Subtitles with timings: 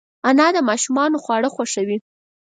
[0.29, 1.97] انا د ماشومانو خواړه خوښوي